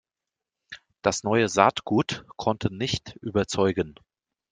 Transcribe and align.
Das 1.03 1.21
neue 1.23 1.47
Saatgut 1.47 2.25
konnte 2.35 2.73
nicht 2.73 3.17
überzeugen. 3.17 3.93